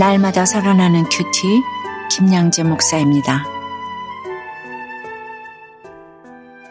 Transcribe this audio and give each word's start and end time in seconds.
날마다 0.00 0.46
살아나는 0.46 1.04
큐티 1.10 1.60
김양재 2.10 2.62
목사입니다. 2.62 3.44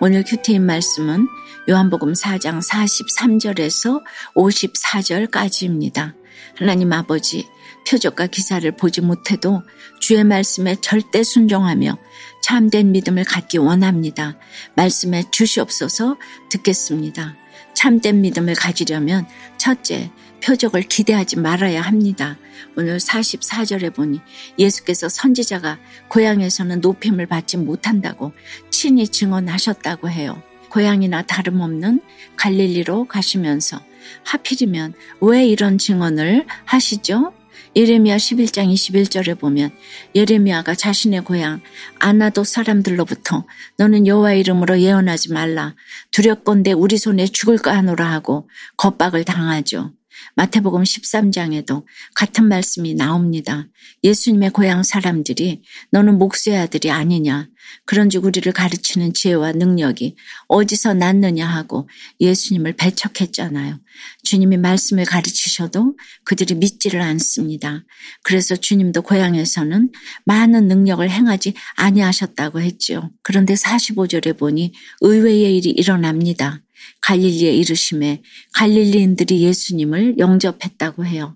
오늘 0.02 0.24
큐티인 0.24 0.66
말씀은 0.66 1.28
요한복음 1.70 2.14
4장 2.14 2.60
43절에서 2.68 4.02
54절까지입니다. 4.34 6.16
하나님 6.58 6.92
아버지 6.92 7.48
표적과 7.88 8.26
기사를 8.26 8.76
보지 8.76 9.02
못해도 9.02 9.62
주의 10.00 10.24
말씀에 10.24 10.78
절대 10.82 11.22
순종하며 11.22 12.00
참된 12.42 12.92
믿음을 12.92 13.26
갖기 13.26 13.60
원합니다. 13.60 14.40
말씀해 14.76 15.26
주시옵소서 15.30 16.18
듣겠습니다. 16.50 17.36
참된 17.80 18.20
믿음을 18.20 18.56
가지려면 18.56 19.26
첫째, 19.56 20.12
표적을 20.44 20.82
기대하지 20.82 21.40
말아야 21.40 21.80
합니다. 21.80 22.38
오늘 22.76 22.98
44절에 22.98 23.96
보니 23.96 24.20
예수께서 24.58 25.08
선지자가 25.08 25.80
고향에서는 26.10 26.82
높임을 26.82 27.26
받지 27.28 27.56
못한다고 27.56 28.34
친히 28.70 29.08
증언하셨다고 29.08 30.10
해요. 30.10 30.44
고향이나 30.70 31.22
다름없는 31.22 32.02
갈릴리로 32.36 33.06
가시면서 33.06 33.80
하필이면 34.26 34.94
왜 35.22 35.46
이런 35.46 35.78
증언을 35.78 36.48
하시죠? 36.66 37.32
예레미야 37.76 38.18
11장 38.18 38.74
21절에 38.74 39.40
보면 39.40 39.72
예레미야가 40.16 40.76
자신의 40.76 41.24
고향 41.24 41.62
아나도 42.00 42.44
사람들로부터 42.44 43.46
너는 43.78 44.08
여호와 44.08 44.34
이름으로 44.34 44.80
예언하지 44.80 45.34
말라 45.34 45.76
두렵건대 46.12 46.74
우리 46.74 46.98
손에 46.98 47.26
죽을까 47.26 47.76
하노라 47.78 48.12
하고 48.12 48.50
겁박을 48.78 49.24
당하죠. 49.24 49.92
마태복음 50.36 50.84
13장에도 50.84 51.86
같은 52.16 52.48
말씀이 52.48 52.94
나옵니다. 52.94 53.68
예수님의 54.04 54.52
고향 54.52 54.84
사람들이 54.84 55.62
너는 55.92 56.18
목수의 56.18 56.58
아들이 56.58 56.92
아니냐. 56.92 57.48
그런즉 57.86 58.26
우리를 58.26 58.52
가르치는 58.52 59.14
지혜와 59.14 59.54
능력이 59.54 60.16
어디서 60.48 60.94
났느냐 60.94 61.48
하고 61.48 61.88
예수님을 62.20 62.74
배척했잖아요. 62.74 63.80
주님이 64.24 64.58
말씀을 64.58 65.06
가르치셔도 65.06 65.98
그들이 66.24 66.56
믿지를 66.56 67.02
않습니다. 67.02 67.84
그래서 68.24 68.56
주님도 68.56 69.02
고향에서는 69.02 69.92
많은 70.26 70.68
능력을 70.68 71.10
행하지 71.10 71.54
아니하셨다고 71.76 72.62
했지요. 72.62 73.12
그런데 73.24 73.54
45절에 73.54 74.38
보니 74.38 74.74
의외의 75.02 75.58
일이 75.58 75.70
일어납니다. 75.72 76.62
갈릴리에 77.02 77.54
이르심에 77.54 78.22
갈릴리인들이 78.54 79.42
예수님을 79.44 80.18
영접했다고 80.18 81.06
해요. 81.06 81.36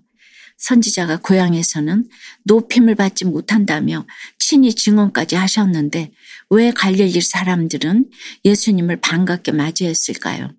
선지자가 0.56 1.18
고향에서는 1.18 2.08
높임을 2.44 2.94
받지 2.94 3.24
못한다며 3.24 4.06
친히 4.38 4.72
증언까지 4.72 5.36
하셨는데 5.36 6.12
왜 6.50 6.70
갈릴리 6.70 7.20
사람들은 7.20 8.10
예수님을 8.44 9.00
반갑게 9.00 9.52
맞이했을까요? 9.52 10.52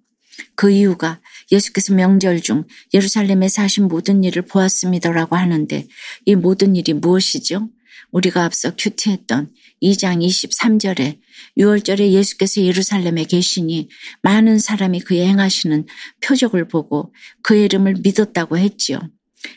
그 0.55 0.69
이유가 0.69 1.21
예수께서 1.51 1.93
명절 1.93 2.41
중 2.41 2.65
예루살렘에 2.93 3.47
사신 3.47 3.87
모든 3.87 4.23
일을 4.23 4.43
보았습니다라고 4.43 5.35
하는데 5.35 5.87
이 6.25 6.35
모든 6.35 6.75
일이 6.75 6.93
무엇이죠? 6.93 7.69
우리가 8.15 8.45
앞서 8.45 8.73
큐티했던 8.77 9.51
2장 9.83 10.25
23절에 10.25 11.19
6월절에 11.57 12.11
예수께서 12.11 12.61
예루살렘에 12.61 13.25
계시니 13.25 13.89
많은 14.21 14.57
사람이 14.57 15.01
그의 15.01 15.27
행하시는 15.27 15.85
표적을 16.21 16.69
보고 16.69 17.13
그의 17.43 17.65
이름을 17.65 17.95
믿었다고 18.01 18.57
했지요. 18.57 18.99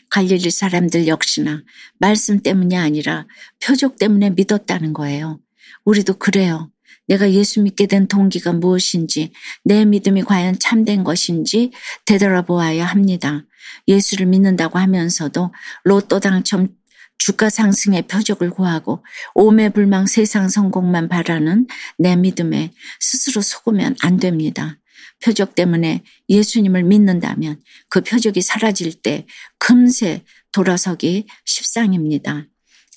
갈릴리 0.09 0.51
사람들 0.51 1.07
역시나 1.07 1.63
말씀 1.99 2.43
때문이 2.43 2.75
아니라 2.75 3.27
표적 3.63 3.97
때문에 3.97 4.31
믿었다는 4.31 4.91
거예요. 4.91 5.39
우리도 5.85 6.15
그래요. 6.15 6.69
내가 7.07 7.31
예수 7.31 7.61
믿게 7.61 7.87
된 7.87 8.07
동기가 8.07 8.53
무엇인지, 8.53 9.31
내 9.63 9.85
믿음이 9.85 10.23
과연 10.23 10.59
참된 10.59 11.03
것인지 11.03 11.71
되돌아보아야 12.05 12.85
합니다. 12.85 13.45
예수를 13.87 14.27
믿는다고 14.27 14.77
하면서도 14.77 15.51
로또 15.85 16.19
당첨 16.19 16.67
주가 17.19 17.49
상승의 17.49 18.07
표적을 18.07 18.49
구하고 18.49 19.05
오매불망 19.35 20.07
세상 20.07 20.49
성공만 20.49 21.09
바라는 21.09 21.67
내 21.99 22.15
믿음에 22.15 22.71
스스로 22.99 23.41
속으면 23.41 23.95
안 24.01 24.17
됩니다. 24.17 24.79
표적 25.23 25.53
때문에 25.53 26.03
예수님을 26.29 26.83
믿는다면 26.83 27.61
그 27.89 28.01
표적이 28.01 28.41
사라질 28.41 28.93
때 28.93 29.27
금세 29.59 30.23
돌아서기 30.51 31.27
십상입니다. 31.45 32.47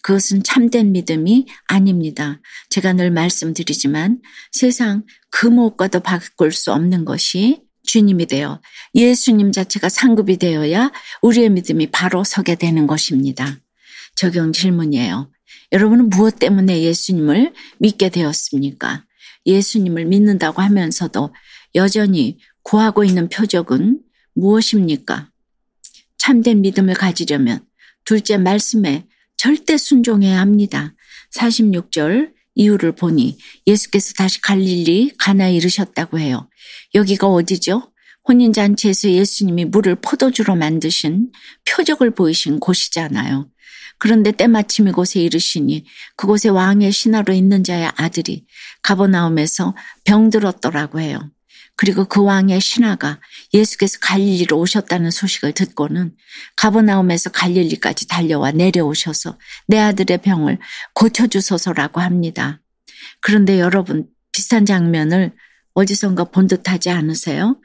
그것은 0.02 0.42
참된 0.42 0.92
믿음이 0.92 1.46
아닙니다. 1.66 2.40
제가 2.70 2.92
늘 2.92 3.10
말씀드리지만 3.10 4.20
세상 4.50 5.04
금옥과도 5.30 6.00
바꿀 6.00 6.52
수 6.52 6.72
없는 6.72 7.04
것이 7.04 7.62
주님이 7.84 8.26
되어 8.26 8.60
예수님 8.94 9.50
자체가 9.52 9.88
상급이 9.88 10.36
되어야 10.38 10.92
우리의 11.22 11.50
믿음이 11.50 11.90
바로 11.90 12.22
서게 12.24 12.54
되는 12.54 12.86
것입니다. 12.86 13.61
적용 14.22 14.52
질문이에요. 14.52 15.32
여러분은 15.72 16.08
무엇 16.08 16.38
때문에 16.38 16.82
예수님을 16.82 17.52
믿게 17.80 18.08
되었습니까? 18.08 19.04
예수님을 19.46 20.04
믿는다고 20.04 20.62
하면서도 20.62 21.34
여전히 21.74 22.38
구하고 22.62 23.02
있는 23.02 23.28
표적은 23.28 24.00
무엇입니까? 24.34 25.28
참된 26.18 26.60
믿음을 26.60 26.94
가지려면 26.94 27.66
둘째 28.04 28.38
말씀에 28.38 29.08
절대 29.36 29.76
순종해야 29.76 30.38
합니다. 30.38 30.94
46절 31.34 32.32
이유를 32.54 32.92
보니 32.92 33.38
예수께서 33.66 34.12
다시 34.12 34.40
갈릴리 34.40 35.14
가나에 35.18 35.52
이르셨다고 35.56 36.20
해요. 36.20 36.48
여기가 36.94 37.26
어디죠? 37.26 37.90
혼인잔치에서 38.28 39.10
예수님이 39.10 39.64
물을 39.64 39.96
포도주로 39.96 40.54
만드신 40.54 41.32
표적을 41.64 42.14
보이신 42.14 42.60
곳이잖아요. 42.60 43.48
그런데 44.02 44.32
때마침 44.32 44.88
이곳에 44.88 45.20
이르시니 45.20 45.86
그곳에 46.16 46.48
왕의 46.48 46.90
신하로 46.90 47.32
있는 47.34 47.62
자의 47.62 47.88
아들이 47.94 48.44
가버나움에서 48.82 49.76
병들었더라고 50.02 50.98
해요. 50.98 51.30
그리고 51.76 52.06
그 52.06 52.20
왕의 52.20 52.60
신하가 52.60 53.20
예수께서 53.54 54.00
갈릴리로 54.00 54.58
오셨다는 54.58 55.12
소식을 55.12 55.52
듣고는 55.52 56.16
가버나움에서 56.56 57.30
갈릴리까지 57.30 58.08
달려와 58.08 58.50
내려오셔서 58.50 59.38
내 59.68 59.78
아들의 59.78 60.18
병을 60.18 60.58
고쳐주소서라고 60.94 62.00
합니다. 62.00 62.60
그런데 63.20 63.60
여러분 63.60 64.08
비슷한 64.32 64.66
장면을 64.66 65.30
어디선가 65.74 66.24
본 66.24 66.48
듯하지 66.48 66.90
않으세요? 66.90 67.56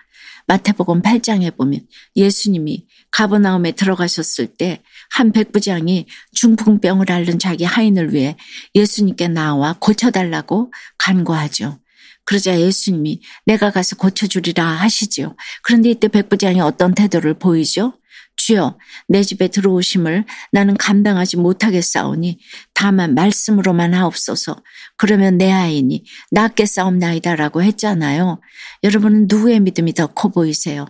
마태복음 0.48 1.02
8장에 1.02 1.56
보면 1.56 1.82
예수님이 2.16 2.88
가버나움에 3.12 3.74
들어가셨을 3.74 4.48
때 4.48 4.82
한 5.12 5.32
백부장이 5.32 6.06
중풍병을 6.34 7.12
앓는 7.12 7.40
자기 7.40 7.64
하인을 7.64 8.14
위해 8.14 8.36
예수님께 8.76 9.28
나와 9.28 9.76
고쳐달라고 9.80 10.72
간구하죠. 10.98 11.80
그러자 12.26 12.60
예수님이 12.60 13.22
내가 13.46 13.72
가서 13.72 13.96
고쳐주리라 13.96 14.64
하시지요. 14.64 15.36
그런데 15.64 15.90
이때 15.92 16.08
백부장이 16.10 16.60
어떤 16.60 16.94
태도를 16.94 17.36
보이죠? 17.36 17.94
주여 18.38 18.78
내 19.08 19.24
집에 19.24 19.50
들어오심을 19.50 20.26
나는 20.52 20.78
감당하지 20.78 21.38
못하겠사오니 21.38 22.40
다만 22.74 23.14
말씀으로만 23.14 23.94
하옵소서 23.94 24.56
그러면 24.96 25.38
내 25.38 25.52
아이니 25.52 26.06
낫게 26.32 26.66
싸움나이다라고 26.66 27.62
했잖아요. 27.64 28.40
여러분은 28.84 29.28
누구의 29.30 29.60
믿음이 29.60 29.94
더 29.94 30.08
커 30.08 30.30
보이세요? 30.30 30.86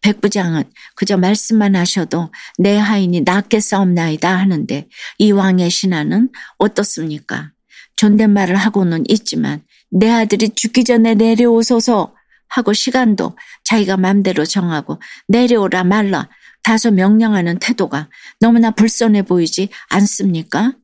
백부장은 0.00 0.64
그저 0.94 1.16
말씀만 1.16 1.76
하셔도 1.76 2.30
내 2.58 2.76
하인이 2.76 3.22
낫게 3.22 3.60
싸움나이다 3.60 4.34
하는데 4.36 4.88
이 5.18 5.32
왕의 5.32 5.70
신하는 5.70 6.30
어떻습니까? 6.58 7.50
존댓말을 7.96 8.56
하고는 8.56 9.04
있지만 9.08 9.62
내 9.90 10.08
아들이 10.10 10.50
죽기 10.50 10.84
전에 10.84 11.14
내려오소서 11.14 12.14
하고 12.48 12.72
시간도 12.72 13.36
자기가 13.64 13.96
맘대로 13.96 14.44
정하고 14.44 15.00
내려오라 15.28 15.84
말라 15.84 16.28
다소 16.62 16.90
명령하는 16.90 17.58
태도가 17.58 18.08
너무나 18.40 18.70
불손해 18.70 19.22
보이지 19.22 19.68
않습니까? 19.88 20.74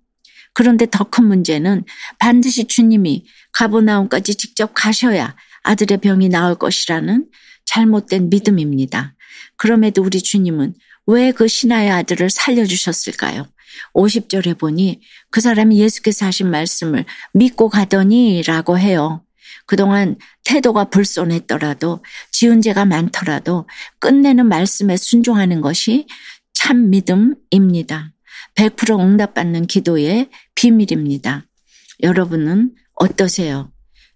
그런데 0.54 0.86
더 0.86 1.04
큰 1.04 1.24
문제는 1.26 1.84
반드시 2.18 2.64
주님이 2.66 3.24
가보나움까지 3.52 4.34
직접 4.34 4.72
가셔야 4.74 5.36
아들의 5.62 5.98
병이 5.98 6.28
나을 6.30 6.54
것이라는 6.56 7.26
잘못된 7.66 8.30
믿음입니다. 8.30 9.14
그럼에도 9.56 10.02
우리 10.02 10.20
주님은 10.22 10.74
왜 11.06 11.32
그 11.32 11.48
신하의 11.48 11.90
아들을 11.90 12.28
살려주셨을까요? 12.30 13.46
50절에 13.94 14.58
보니 14.58 15.00
그 15.30 15.40
사람이 15.40 15.78
예수께서 15.78 16.26
하신 16.26 16.50
말씀을 16.50 17.04
믿고 17.32 17.68
가더니 17.68 18.42
라고 18.46 18.78
해요. 18.78 19.22
그동안 19.66 20.16
태도가 20.44 20.84
불손했더라도 20.84 22.04
지은 22.32 22.62
죄가 22.62 22.84
많더라도 22.84 23.66
끝내는 23.98 24.46
말씀에 24.46 24.96
순종하는 24.96 25.60
것이 25.60 26.06
참 26.54 26.90
믿음입니다. 26.90 28.12
100% 28.54 29.00
응답받는 29.00 29.66
기도의 29.66 30.30
비밀입니다. 30.54 31.44
여러분은 32.02 32.74
어떠세요? 32.94 33.70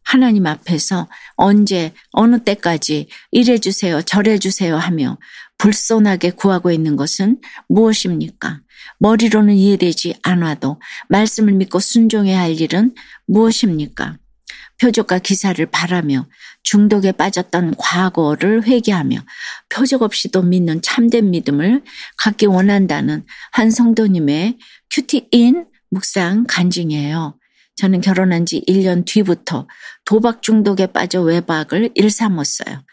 하나님 0.05 0.47
앞에서 0.47 1.09
언제, 1.37 1.93
어느 2.11 2.43
때까지 2.43 3.09
이래주세요, 3.31 4.03
저래주세요 4.03 4.77
하며 4.77 5.19
불손하게 5.59 6.31
구하고 6.33 6.73
있는 6.73 6.97
것은 6.97 7.41
무엇입니까? 7.69 8.61
머리로는 8.99 9.55
이해되지 9.55 10.17
않아도 10.23 10.81
말씀을 11.09 11.53
믿고 11.53 11.79
순종해야 11.79 12.41
할 12.41 12.61
일은 12.61 12.95
무엇입니까? 13.27 14.19
표적과 14.83 15.21
기사를 15.21 15.65
바라며 15.67 16.27
중독에 16.65 17.13
빠졌던 17.13 17.77
과거를 17.79 18.65
회개하며 18.65 19.19
표적 19.69 20.03
없이도 20.03 20.43
믿는 20.43 20.83
참된 20.83 21.31
믿음을 21.31 21.83
갖기 22.19 22.47
원한다는 22.47 23.25
한 23.53 23.71
성도님의 23.71 24.59
큐티인 24.91 25.67
묵상 25.91 26.47
간증이에요. 26.49 27.39
저는 27.77 28.01
결혼한 28.01 28.45
지 28.45 28.61
1년 28.67 29.05
뒤부터 29.07 29.69
도박 30.05 30.43
중독에 30.43 30.87
빠져 30.87 31.23
외박을 31.23 31.91
일삼았어요. 31.95 32.85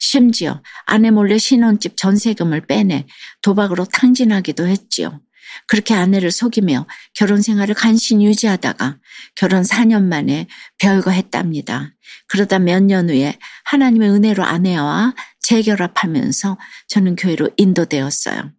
심지어 0.00 0.62
아내 0.86 1.10
몰래 1.10 1.36
신혼집 1.36 1.98
전세금을 1.98 2.62
빼내 2.62 3.06
도박으로 3.42 3.84
탕진하기도 3.84 4.66
했지요. 4.66 5.20
그렇게 5.66 5.94
아내를 5.94 6.30
속이며 6.30 6.86
결혼 7.14 7.42
생활을 7.42 7.74
간신히 7.74 8.26
유지하다가 8.26 8.98
결혼 9.34 9.62
4년 9.62 10.02
만에 10.04 10.46
별거 10.78 11.10
했답니다. 11.10 11.94
그러다 12.28 12.58
몇 12.58 12.82
년 12.82 13.08
후에 13.08 13.38
하나님의 13.64 14.10
은혜로 14.10 14.44
아내와 14.44 15.14
재결합하면서 15.40 16.58
저는 16.88 17.16
교회로 17.16 17.50
인도되었어요. 17.56 18.52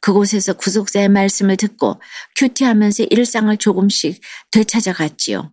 그곳에서 0.00 0.54
구속자의 0.54 1.08
말씀을 1.08 1.56
듣고 1.56 2.00
큐티하면서 2.36 3.04
일상을 3.10 3.56
조금씩 3.56 4.20
되찾아갔지요. 4.50 5.52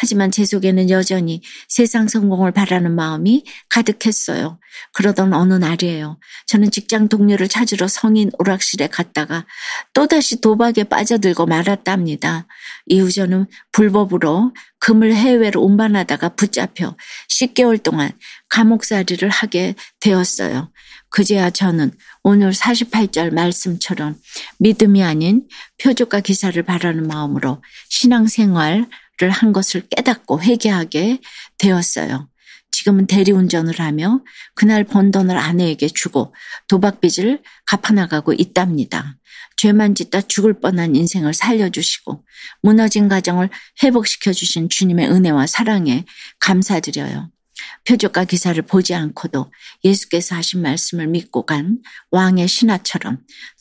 하지만 0.00 0.30
제 0.30 0.46
속에는 0.46 0.88
여전히 0.88 1.42
세상 1.68 2.08
성공을 2.08 2.52
바라는 2.52 2.94
마음이 2.94 3.44
가득했어요. 3.68 4.58
그러던 4.94 5.34
어느 5.34 5.52
날이에요. 5.52 6.18
저는 6.46 6.70
직장 6.70 7.08
동료를 7.08 7.48
찾으러 7.48 7.86
성인 7.86 8.30
오락실에 8.38 8.86
갔다가 8.86 9.44
또다시 9.92 10.40
도박에 10.40 10.84
빠져들고 10.84 11.44
말았답니다. 11.44 12.46
이후 12.86 13.12
저는 13.12 13.44
불법으로 13.72 14.54
금을 14.78 15.14
해외로 15.14 15.60
운반하다가 15.60 16.30
붙잡혀 16.30 16.96
10개월 17.28 17.82
동안 17.82 18.10
감옥살이를 18.48 19.28
하게 19.28 19.74
되었어요. 20.00 20.72
그제야 21.10 21.50
저는 21.50 21.92
오늘 22.22 22.52
48절 22.52 23.34
말씀처럼 23.34 24.16
믿음이 24.60 25.02
아닌 25.02 25.46
표적과 25.82 26.20
기사를 26.20 26.62
바라는 26.62 27.06
마음으로 27.06 27.62
신앙생활 27.90 28.86
한 29.28 29.52
것을 29.52 29.86
깨닫고 29.88 30.40
회개하게 30.42 31.20
되었어요. 31.58 32.28
지금은 32.70 33.06
대리운전을 33.06 33.78
하며 33.78 34.22
그날 34.54 34.84
번 34.84 35.10
돈을 35.10 35.36
아내에게 35.36 35.88
주고 35.88 36.34
도박빚을 36.68 37.42
갚아나가고 37.66 38.32
있답니다. 38.32 39.18
죄만 39.56 39.94
짓다 39.94 40.22
죽을 40.22 40.58
뻔한 40.60 40.96
인생을 40.96 41.34
살려주시고 41.34 42.24
무너진 42.62 43.08
가정을 43.08 43.50
회복시켜 43.82 44.32
주신 44.32 44.70
주님의 44.70 45.10
은혜와 45.10 45.46
사랑에 45.46 46.06
감사드려요. 46.38 47.30
표적과 47.86 48.24
기사를 48.24 48.60
보지 48.62 48.94
않고도 48.94 49.52
예수께서 49.84 50.34
하신 50.34 50.62
말씀을 50.62 51.08
믿고 51.08 51.44
간 51.44 51.78
왕의 52.10 52.48
신하처럼 52.48 53.18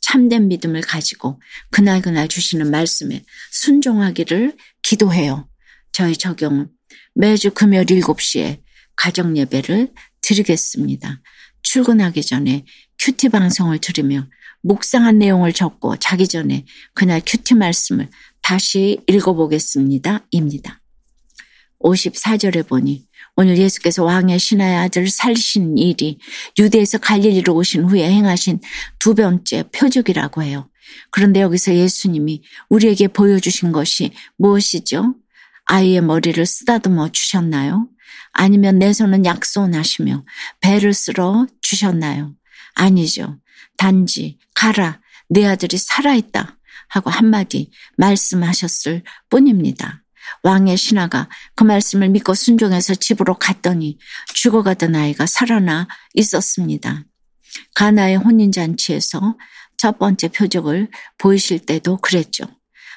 참된 0.09 0.47
믿음을 0.47 0.81
가지고 0.81 1.39
그날그날 1.69 2.29
주시는 2.29 2.71
말씀에 2.71 3.23
순종하기를 3.51 4.57
기도해요. 4.81 5.47
저희 5.91 6.17
적용은 6.17 6.67
매주 7.13 7.51
금요일 7.51 7.85
7시에 7.85 8.59
가정 8.95 9.37
예배를 9.37 9.93
드리겠습니다. 10.21 11.21
출근하기 11.61 12.23
전에 12.23 12.65
QT 12.97 13.29
방송을 13.29 13.77
들으며 13.77 14.27
묵상한 14.63 15.19
내용을 15.19 15.53
적고 15.53 15.97
자기 15.97 16.27
전에 16.27 16.65
그날 16.95 17.21
QT 17.23 17.53
말씀을 17.53 18.09
다시 18.41 19.01
읽어보겠습니다. 19.05 20.25
입니다. 20.31 20.81
54절에 21.81 22.67
보니 22.67 23.05
오늘 23.41 23.57
예수께서 23.57 24.03
왕의 24.03 24.37
신하의 24.37 24.75
아들을 24.75 25.09
살리신 25.09 25.77
일이 25.77 26.19
유대에서 26.57 26.97
갈릴리로 26.97 27.55
오신 27.55 27.85
후에 27.85 28.11
행하신 28.11 28.59
두 28.99 29.15
번째 29.15 29.63
표적이라고 29.71 30.43
해요. 30.43 30.69
그런데 31.09 31.39
여기서 31.39 31.73
예수님이 31.73 32.43
우리에게 32.67 33.07
보여주신 33.07 33.71
것이 33.71 34.11
무엇이죠? 34.35 35.15
아이의 35.67 36.01
머리를 36.01 36.45
쓰다듬어 36.45 37.13
주셨나요? 37.13 37.87
아니면 38.33 38.77
내 38.77 38.91
손은 38.91 39.23
약손하시며 39.23 40.25
배를 40.59 40.93
쓸어 40.93 41.47
주셨나요? 41.61 42.35
아니죠. 42.73 43.39
단지 43.77 44.37
가라 44.53 44.99
내 45.29 45.45
아들이 45.45 45.77
살아있다 45.77 46.57
하고 46.89 47.09
한마디 47.09 47.71
말씀하셨을 47.95 49.03
뿐입니다. 49.29 50.03
왕의 50.43 50.77
신하가 50.77 51.29
그 51.55 51.63
말씀을 51.63 52.09
믿고 52.09 52.33
순종해서 52.33 52.95
집으로 52.95 53.35
갔더니 53.35 53.97
죽어가던 54.33 54.95
아이가 54.95 55.25
살아나 55.25 55.87
있었습니다. 56.13 57.03
가나의 57.75 58.17
혼인잔치에서 58.17 59.37
첫 59.77 59.97
번째 59.97 60.27
표적을 60.29 60.89
보이실 61.17 61.59
때도 61.59 61.97
그랬죠. 61.97 62.45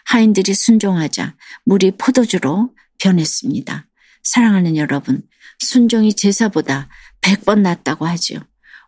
하인들이 0.04 0.54
순종하자 0.54 1.36
물이 1.64 1.92
포도주로 1.92 2.74
변했습니다. 2.98 3.86
사랑하는 4.22 4.76
여러분, 4.76 5.22
순종이 5.58 6.14
제사보다 6.14 6.88
100번 7.20 7.60
낫다고 7.60 8.06
하지요. 8.06 8.40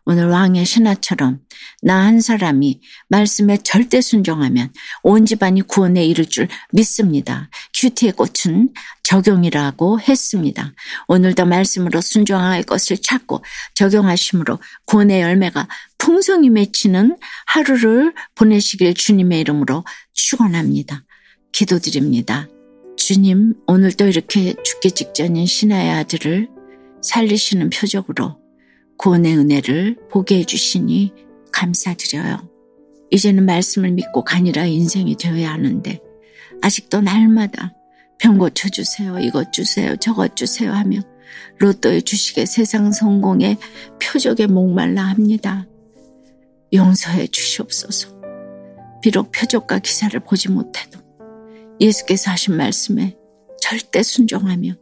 오늘 0.05 0.27
왕의 0.29 0.65
신하처럼 0.65 1.39
나 1.81 2.05
한 2.05 2.19
사람이 2.21 2.81
말씀에 3.09 3.57
절대 3.63 4.01
순종하면 4.01 4.71
온 5.01 5.25
집안이 5.25 5.63
구원에 5.63 6.05
이를 6.05 6.25
줄 6.27 6.47
믿습니다. 6.71 7.49
큐티의 7.73 8.13
꽃은 8.13 8.69
적용이라고 9.03 9.99
했습니다. 9.99 10.73
오늘도 11.07 11.45
말씀으로 11.45 12.01
순종할 12.01 12.63
것을 12.63 12.97
찾고 13.01 13.43
적용하심으로 13.73 14.59
구원의 14.85 15.21
열매가 15.21 15.67
풍성히 15.97 16.49
맺히는 16.49 17.17
하루를 17.47 18.13
보내시길 18.35 18.93
주님의 18.93 19.39
이름으로 19.41 19.83
축원합니다. 20.13 21.03
기도드립니다. 21.51 22.47
주님, 22.97 23.55
오늘도 23.67 24.07
이렇게 24.07 24.55
죽기 24.63 24.91
직전인 24.91 25.45
신하의 25.45 25.91
아들을 25.91 26.49
살리시는 27.01 27.69
표적으로 27.69 28.44
구원의 28.97 29.37
은혜를 29.37 29.97
보게 30.09 30.39
해주시니 30.39 31.13
감사드려요. 31.51 32.49
이제는 33.11 33.45
말씀을 33.45 33.91
믿고 33.91 34.23
가니라 34.23 34.65
인생이 34.65 35.15
되어야 35.15 35.51
하는데 35.51 35.99
아직도 36.61 37.01
날마다 37.01 37.73
병 38.17 38.37
고쳐주세요. 38.37 39.19
이것 39.19 39.51
주세요. 39.51 39.95
저것 39.97 40.35
주세요 40.35 40.71
하며 40.71 40.99
로또의 41.59 42.01
주식에 42.03 42.45
세상 42.45 42.91
성공의 42.91 43.57
표적에 44.01 44.47
목말라 44.47 45.03
합니다. 45.03 45.67
용서해 46.73 47.27
주시옵소서. 47.27 48.15
비록 49.01 49.31
표적과 49.31 49.79
기사를 49.79 50.19
보지 50.21 50.49
못해도 50.49 50.99
예수께서 51.79 52.31
하신 52.31 52.57
말씀에 52.57 53.15
절대 53.61 54.01
순종하며 54.01 54.73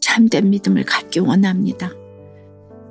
참된 0.00 0.50
믿음을 0.50 0.84
갖기 0.84 1.20
원합니다. 1.20 1.90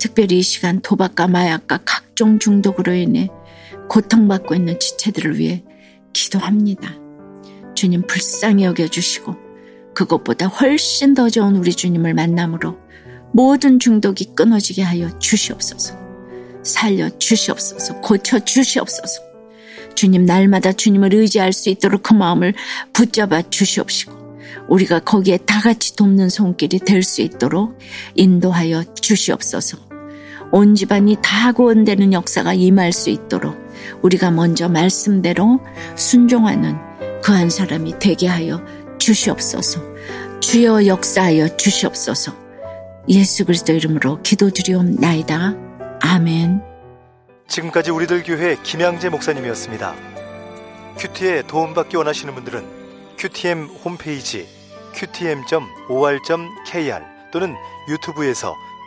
특별히 0.04 0.40
이 0.40 0.42
시간 0.42 0.82
도박과 0.82 1.30
마약과 1.30 1.80
각종 1.86 2.38
중독으로 2.38 2.94
인해 2.94 3.30
고통받고 3.88 4.54
있는 4.54 4.78
지체들을 4.78 5.40
위해 5.40 5.64
기도합니다. 6.12 6.94
주님 7.74 8.06
불쌍히 8.06 8.66
여겨주시고 8.66 9.34
그것보다 9.96 10.48
훨씬 10.48 11.14
더 11.14 11.30
좋은 11.30 11.56
우리 11.56 11.72
주님을 11.72 12.16
만남으로 12.16 12.78
모든 13.32 13.80
중독이 13.80 14.36
끊어지게 14.36 14.82
하여 14.82 15.18
주시옵소서. 15.20 15.98
살려 16.64 17.10
주시옵소서. 17.18 18.02
고쳐 18.02 18.40
주시옵소서. 18.40 19.22
주님 19.96 20.26
날마다 20.26 20.74
주님을 20.74 21.14
의지할 21.14 21.54
수 21.54 21.70
있도록 21.70 22.04
그 22.04 22.14
마음을 22.14 22.54
붙잡아 22.92 23.44
주시옵시고 23.44 24.42
우리가 24.68 25.00
거기에 25.00 25.38
다 25.38 25.62
같이 25.62 25.96
돕는 25.96 26.28
손길이 26.28 26.80
될 26.80 27.04
수 27.04 27.22
있도록 27.22 27.80
인도하여 28.16 28.84
주시옵소서. 28.96 29.93
온 30.56 30.76
집안이 30.76 31.18
다 31.24 31.52
구원되는 31.52 32.14
역사가 32.14 32.54
임할 32.54 32.94
수 32.94 33.10
있도록 33.10 33.58
우리가 34.04 34.30
먼저 34.32 34.70
말씀대로 34.70 35.60
순종하는 35.96 36.78
그 37.24 37.32
한 37.32 37.50
사람이 37.50 38.00
되게 38.00 38.28
하여 38.28 38.62
주시옵소서. 39.00 39.82
주여 40.42 40.86
역사하여 40.86 41.56
주시옵소서. 41.58 42.36
예수 43.10 43.46
그리스도 43.46 43.74
이름으로 43.74 44.22
기도드리옵나이다. 44.22 45.56
아멘. 46.02 46.62
지금까지 47.48 47.92
우리들 47.92 48.24
교회 48.24 48.58
김양재 48.62 49.10
목사님이었습니다. 49.10 49.96
큐티에 50.98 51.44
도움받기 51.48 51.98
원하시는 51.98 52.36
분들은 52.36 52.64
큐티엠 53.18 53.70
홈페이지 53.84 54.48
qtm.or.kr 54.94 55.54
또는 57.32 57.56
유튜브에서 57.90 58.56